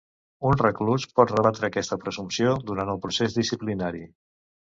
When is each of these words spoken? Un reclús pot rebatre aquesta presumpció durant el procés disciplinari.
Un 0.51 0.53
reclús 0.61 1.03
pot 1.19 1.33
rebatre 1.33 1.67
aquesta 1.67 1.99
presumpció 2.05 2.55
durant 2.71 2.91
el 2.95 2.99
procés 3.05 3.39
disciplinari. 3.41 4.05